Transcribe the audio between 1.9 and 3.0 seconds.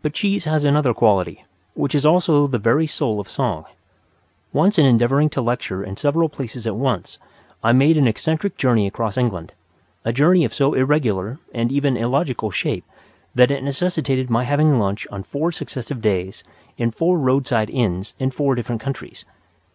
is also the very